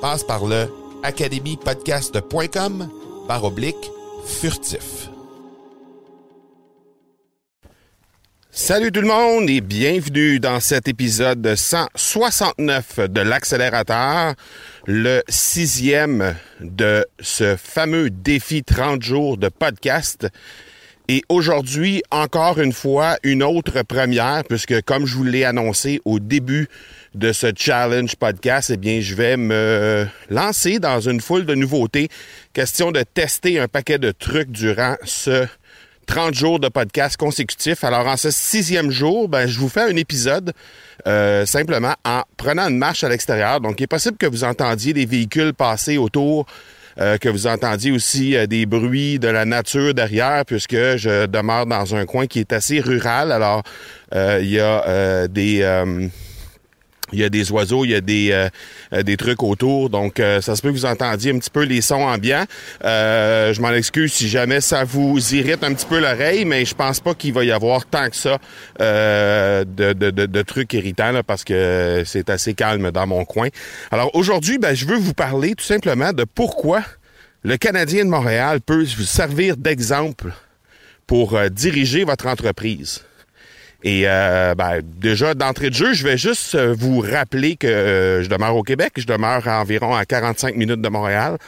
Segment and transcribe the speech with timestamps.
[0.00, 0.66] Passe par le
[1.02, 2.88] academypodcast.com
[3.28, 3.90] par oblique
[4.24, 5.10] furtif.
[8.50, 14.34] Salut tout le monde et bienvenue dans cet épisode 169 de l'accélérateur,
[14.86, 20.28] le sixième de ce fameux défi 30 jours de podcast.
[21.08, 26.20] Et aujourd'hui, encore une fois, une autre première, puisque comme je vous l'ai annoncé au
[26.20, 26.68] début
[27.14, 32.08] de ce challenge podcast, eh bien, je vais me lancer dans une foule de nouveautés.
[32.52, 35.46] Question de tester un paquet de trucs durant ce
[36.06, 37.84] 30 jours de podcast consécutifs.
[37.84, 40.52] Alors, en ce sixième jour, ben, je vous fais un épisode
[41.06, 43.60] euh, simplement en prenant une marche à l'extérieur.
[43.60, 46.46] Donc, il est possible que vous entendiez des véhicules passer autour,
[46.98, 51.66] euh, que vous entendiez aussi euh, des bruits de la nature derrière, puisque je demeure
[51.66, 53.30] dans un coin qui est assez rural.
[53.30, 53.62] Alors,
[54.12, 55.62] il y a des
[57.12, 58.48] il y a des oiseaux, il y a des, euh,
[58.92, 61.64] euh, des trucs autour, donc euh, ça se peut que vous entendiez un petit peu
[61.64, 62.44] les sons ambiants.
[62.82, 67.00] je m'en excuse si jamais ça vous irrite un petit peu l'oreille, mais je pense
[67.00, 68.38] pas qu'il va y avoir tant que ça
[68.78, 73.48] de, de, de, trucs irritants parce que c'est assez calme dans mon coin.
[73.90, 76.82] Alors aujourd'hui, ben, je veux vous parler tout simplement de pourquoi
[77.42, 80.32] le Canadien de Montréal peut vous servir d'exemple
[81.06, 83.02] pour diriger votre entreprise.
[83.82, 88.22] Et euh, ben, déjà, d'entrée de jeu, je vais juste euh, vous rappeler que euh,
[88.22, 88.92] je demeure au Québec.
[88.96, 91.38] Je demeure à environ à 45 minutes de Montréal.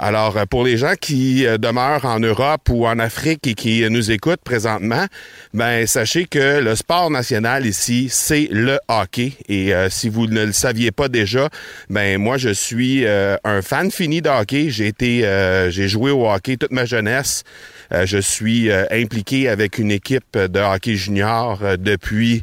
[0.00, 4.42] Alors, pour les gens qui demeurent en Europe ou en Afrique et qui nous écoutent
[4.44, 5.06] présentement,
[5.54, 9.32] ben sachez que le sport national ici, c'est le hockey.
[9.48, 11.48] Et si vous ne le saviez pas déjà,
[11.90, 14.70] ben moi, je suis un fan fini de hockey.
[14.70, 15.28] J'ai été,
[15.70, 17.42] j'ai joué au hockey toute ma jeunesse.
[17.92, 22.42] Euh, je suis euh, impliqué avec une équipe de hockey junior euh, depuis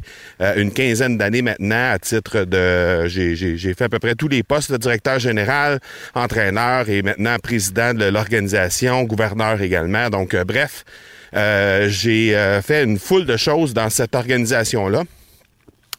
[0.56, 3.06] une quinzaine d'années maintenant à titre de...
[3.06, 5.80] J'ai fait à peu près tous les postes de directeur général,
[6.14, 10.10] entraîneur et maintenant président de l'organisation, gouverneur également.
[10.10, 10.84] Donc, bref,
[11.32, 15.04] j'ai fait une foule de choses dans cette organisation-là.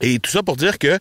[0.01, 0.99] Et tout ça pour dire que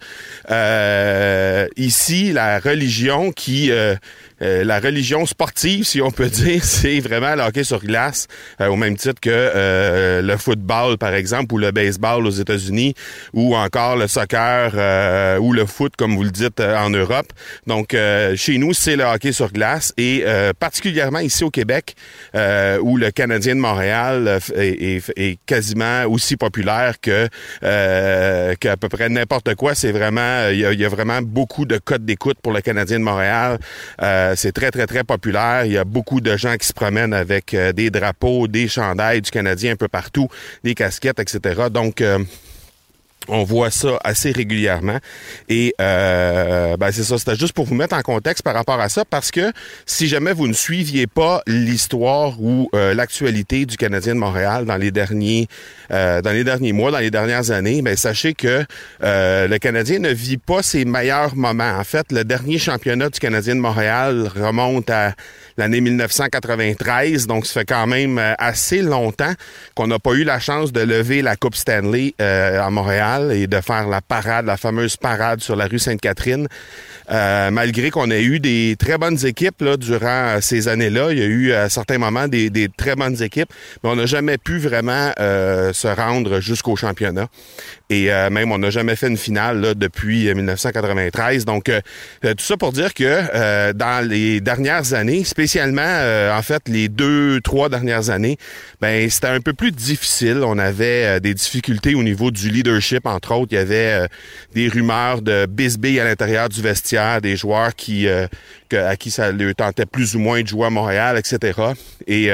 [1.76, 7.42] ici, la religion qui euh, la religion sportive, si on peut dire, c'est vraiment le
[7.42, 8.26] hockey sur glace,
[8.60, 12.94] euh, au même titre que euh, le football, par exemple, ou le baseball aux États-Unis,
[13.32, 14.72] ou encore le soccer
[15.40, 17.26] ou le foot, comme vous le dites, en Europe.
[17.66, 17.96] Donc,
[18.36, 20.24] chez nous, c'est le hockey sur glace, et
[20.58, 21.94] particulièrement ici au Québec,
[22.34, 27.28] où le Canadien de Montréal est, quasiment aussi populaire que
[28.54, 29.74] qu'à peu près n'importe quoi.
[29.74, 33.58] C'est vraiment, il y, a, vraiment beaucoup de codes d'écoute pour le Canadien de Montréal.
[34.02, 35.64] Euh, c'est très, très, très populaire.
[35.64, 39.20] Il y a beaucoup de gens qui se promènent avec euh, des drapeaux, des chandails
[39.20, 40.28] du Canadien un peu partout,
[40.64, 41.64] des casquettes, etc.
[41.70, 42.18] Donc, euh,
[43.28, 44.98] on voit ça assez régulièrement.
[45.48, 48.88] Et euh, ben c'est ça, c'était juste pour vous mettre en contexte par rapport à
[48.88, 49.52] ça, parce que
[49.84, 54.76] si jamais vous ne suiviez pas l'histoire ou euh, l'actualité du Canadien de Montréal dans
[54.76, 55.48] les derniers
[55.90, 58.64] euh, dans les derniers mois, dans les dernières années, ben sachez que
[59.00, 61.76] le Canadien ne vit pas ses meilleurs moments.
[61.78, 65.14] En fait, le dernier championnat du Canadien de Montréal remonte à
[65.56, 69.32] l'année 1993, donc ça fait quand même assez longtemps
[69.74, 73.60] qu'on n'a pas eu la chance de lever la Coupe Stanley à Montréal et de
[73.60, 76.48] faire la parade, la fameuse parade sur la rue Sainte-Catherine.
[77.10, 81.22] Euh, malgré qu'on ait eu des très bonnes équipes là, durant ces années-là, il y
[81.22, 83.52] a eu à certains moments des, très bonnes équipes,
[83.82, 87.28] mais on n'a jamais pu vraiment euh, se rendre jusqu'au championnat.
[87.90, 91.44] Et euh, même, on n'a jamais fait une finale là, depuis 1993.
[91.44, 91.80] Donc, euh,
[92.22, 95.22] tout ça pour dire que dans les dernières années,
[95.54, 98.36] en fait, les deux, trois dernières années,
[98.80, 100.42] ben c'était un peu plus difficile.
[100.44, 103.52] On avait des difficultés au niveau du leadership, entre autres.
[103.52, 104.06] Il y avait
[104.54, 109.54] des rumeurs de bisbee à l'intérieur du vestiaire, des joueurs qui à qui ça lui
[109.54, 111.60] tentait plus ou moins de jouer à Montréal, etc.
[112.06, 112.30] Et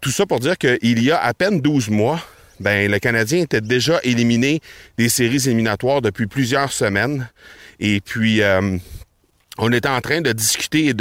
[0.00, 2.20] tout ça pour dire qu'il y a à peine 12 mois,
[2.60, 4.60] ben le Canadien était déjà éliminé
[4.98, 7.28] des séries éliminatoires depuis plusieurs semaines.
[7.80, 8.78] Et puis, euh,
[9.58, 10.92] on était en train de discuter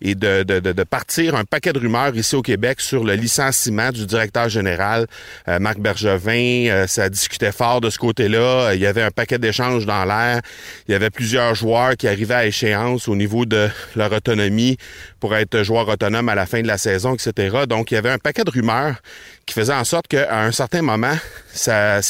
[0.00, 4.48] et de, partir un paquet de rumeurs ici au Québec sur le licenciement du directeur
[4.48, 5.06] général,
[5.48, 6.68] euh, Marc Bergevin.
[6.68, 8.72] Euh, ça discutait fort de ce côté-là.
[8.74, 10.40] Il y avait un paquet d'échanges dans l'air.
[10.88, 14.78] Il y avait plusieurs joueurs qui arrivaient à échéance au niveau de leur autonomie
[15.20, 17.64] pour être joueurs autonomes à la fin de la saison, etc.
[17.68, 18.96] Donc, il y avait un paquet de rumeurs
[19.50, 21.16] qui faisaient en sorte qu'à un certain moment,
[21.52, 22.00] ça,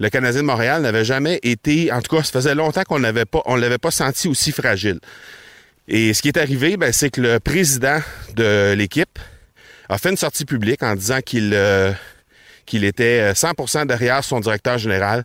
[0.00, 3.26] le Canadien de Montréal n'avait jamais été, en tout cas, ça faisait longtemps qu'on n'avait
[3.26, 4.98] pas, on l'avait pas senti aussi fragile.
[5.86, 7.98] Et ce qui est arrivé, ben, c'est que le président
[8.36, 9.18] de l'équipe
[9.90, 11.92] a fait une sortie publique en disant qu'il euh,
[12.64, 15.24] qu'il était 100% derrière son directeur général,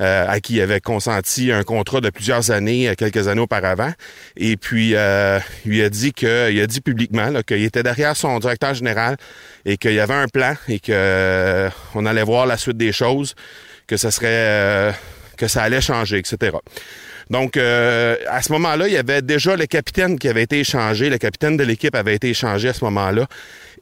[0.00, 3.92] euh, à qui il avait consenti un contrat de plusieurs années, euh, quelques années auparavant.
[4.36, 8.38] Et puis, il lui a dit que, il a dit publiquement qu'il était derrière son
[8.38, 9.16] directeur général
[9.64, 13.34] et qu'il y avait un plan et que on allait voir la suite des choses,
[13.86, 14.94] que ça serait,
[15.36, 16.56] que ça allait changer, etc.
[17.30, 21.08] Donc, euh, à ce moment-là, il y avait déjà le capitaine qui avait été échangé.
[21.08, 23.26] Le capitaine de l'équipe avait été échangé à ce moment-là.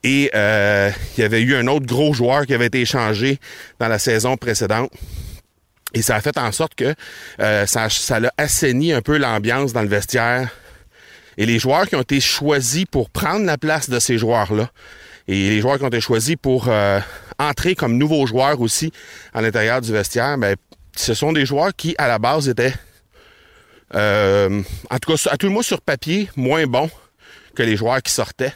[0.04, 3.38] Et euh, il y avait eu un autre gros joueur qui avait été échangé
[3.78, 4.90] dans la saison précédente.
[5.94, 6.94] Et ça a fait en sorte que
[7.40, 10.48] euh, ça, ça a assaini un peu l'ambiance dans le vestiaire.
[11.36, 14.70] Et les joueurs qui ont été choisis pour prendre la place de ces joueurs-là,
[15.28, 16.68] et les joueurs qui ont été choisis pour
[17.38, 18.92] entrer comme nouveaux joueurs aussi
[19.32, 20.56] à l'intérieur du vestiaire, ben,
[20.96, 22.74] ce sont des joueurs qui, à la base, étaient
[23.94, 26.90] euh, en tout cas, à tout le moins sur papier, moins bon
[27.54, 28.54] que les joueurs qui sortaient,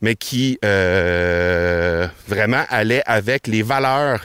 [0.00, 4.22] mais qui euh, vraiment allaient avec les valeurs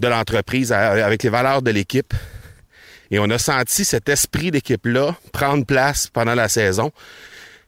[0.00, 2.12] de l'entreprise, avec les valeurs de l'équipe.
[3.10, 6.90] Et on a senti cet esprit d'équipe-là prendre place pendant la saison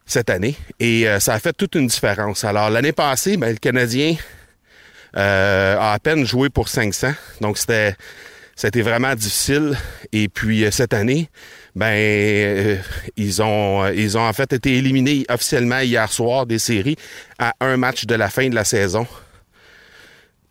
[0.05, 0.55] cette année.
[0.79, 2.43] Et euh, ça a fait toute une différence.
[2.43, 4.15] Alors, l'année passée, ben, le Canadien
[5.13, 7.13] a à peine joué pour 500.
[7.41, 7.95] Donc, c'était,
[8.55, 9.77] c'était vraiment difficile.
[10.11, 11.29] Et puis, cette année,
[11.75, 12.77] ben euh,
[13.15, 16.97] ils ont euh, ils ont en fait été éliminés officiellement hier soir des séries
[17.37, 19.07] à un match de la fin de la saison.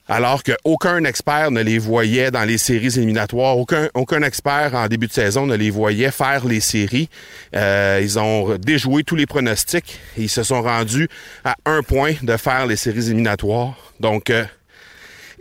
[0.09, 5.07] Alors qu'aucun expert ne les voyait dans les séries éliminatoires, aucun, aucun expert en début
[5.07, 7.11] de saison ne les voyait faire les séries.
[7.55, 11.09] Euh, ils ont déjoué tous les pronostics et ils se sont rendus
[11.45, 13.77] à un point de faire les séries éliminatoires.
[14.01, 14.33] Donc,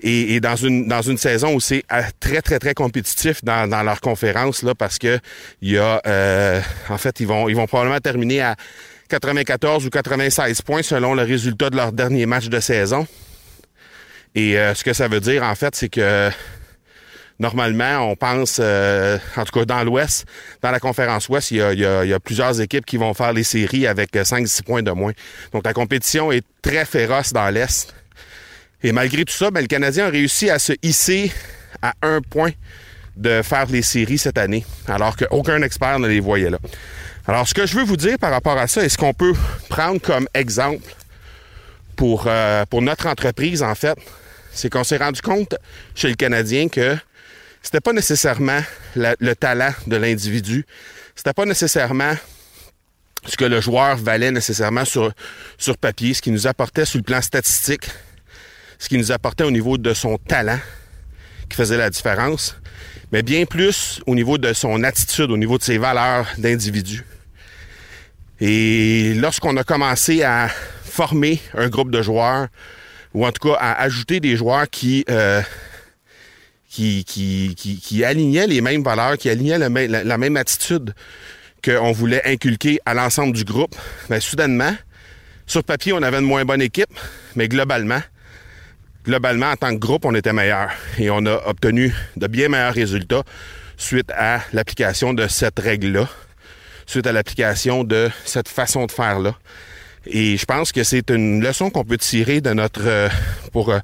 [0.03, 3.83] et, dans une dans une saison où c'est euh, très très très compétitif dans, dans
[3.83, 5.19] leur conférence là parce que
[5.61, 8.55] il y a euh, en fait ils vont ils vont probablement terminer à
[9.09, 13.07] 94 ou 96 points selon le résultat de leur dernier match de saison.
[14.37, 16.29] Et euh, ce que ça veut dire en fait c'est que
[17.39, 20.25] normalement, on pense, en tout cas dans l'Ouest,
[20.61, 24.13] dans la conférence Ouest, il y, a, plusieurs équipes qui vont faire les séries avec
[24.13, 25.11] 5-6 points de moins.
[25.53, 27.93] Donc la compétition est très féroce dans l'Est.
[28.83, 31.31] Et malgré tout ça, ben, le Canadien a réussi à se hisser
[31.81, 32.51] à un point
[33.15, 36.59] de faire les séries cette année, alors qu'aucun expert ne les voyait là.
[37.27, 39.33] Alors, ce que je veux vous dire par rapport à ça, est ce qu'on peut
[39.69, 40.95] prendre comme exemple
[41.95, 43.97] pour, euh, pour notre entreprise, en fait,
[44.57, 45.55] c'est qu'on s'est rendu compte
[45.95, 46.97] chez le Canadien que
[47.61, 48.61] c'était pas nécessairement
[48.95, 50.65] le talent de l'individu,
[51.15, 52.13] c'était pas nécessairement
[53.25, 55.11] ce que le joueur valait nécessairement sur,
[55.57, 57.87] sur papier, ce qui nous apportait sur le plan statistique,
[58.79, 60.59] ce qui nous apportait au niveau de son talent
[61.49, 62.57] qui faisait la différence,
[63.11, 67.05] mais bien plus au niveau de son attitude, au niveau de ses valeurs d'individu.
[68.39, 70.49] Et lorsqu'on a commencé à
[70.83, 72.47] former un groupe de joueurs,
[73.13, 75.41] ou en tout cas à ajouter des joueurs qui, euh,
[76.69, 80.93] qui, qui, qui, alignaient les mêmes valeurs, qui alignaient la, même attitude
[81.63, 83.75] qu'on voulait inculquer à l'ensemble du groupe,
[84.09, 84.75] bien, soudainement,
[85.45, 86.93] sur papier, on avait une moins bonne équipe,
[87.35, 88.01] mais globalement,
[89.05, 92.73] globalement, en tant que groupe, on était meilleur et on a obtenu de bien meilleurs
[92.73, 93.23] résultats
[93.77, 96.09] suite à l'application de cette règle-là,
[96.85, 99.35] suite à l'application de cette façon de faire-là.
[100.09, 103.09] Et je pense que c'est une leçon qu'on peut tirer de notre euh,
[103.51, 103.79] pour euh,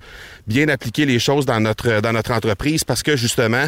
[0.47, 3.67] bien appliquer les choses dans notre dans notre entreprise parce que justement,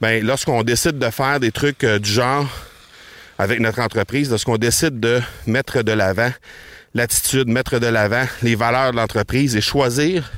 [0.00, 2.48] ben lorsqu'on décide de faire des trucs euh, du genre
[3.38, 6.30] avec notre entreprise, lorsqu'on décide de mettre de l'avant
[6.94, 10.30] l'attitude, mettre de l'avant les valeurs de l'entreprise et choisir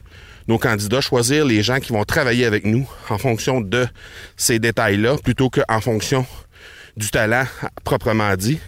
[0.47, 3.87] nos candidats, choisir les gens qui vont travailler avec nous en fonction de
[4.37, 6.27] ces détails-là, plutôt qu'en fonction
[6.97, 7.45] du talent
[7.83, 8.61] proprement dit,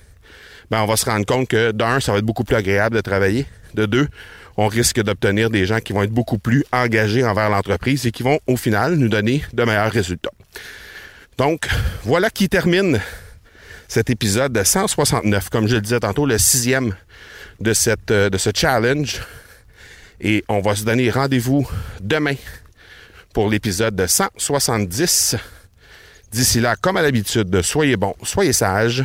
[0.71, 3.01] ben on va se rendre compte que d'un, ça va être beaucoup plus agréable de
[3.01, 3.47] travailler.
[3.75, 4.09] De deux,
[4.57, 8.23] on risque d'obtenir des gens qui vont être beaucoup plus engagés envers l'entreprise et qui
[8.23, 10.31] vont au final nous donner de meilleurs résultats.
[11.37, 11.69] Donc,
[12.05, 13.01] voilà qui termine
[13.89, 16.95] cet épisode de 169, comme je le disais tantôt, le sixième
[17.61, 19.21] de, cette, euh, de ce challenge.
[20.21, 21.69] Et on va se donner rendez-vous
[22.01, 22.35] demain
[23.35, 25.37] pour l'épisode de 170.
[26.33, 29.05] D'ici là, comme à l'habitude, soyez bons, soyez sages.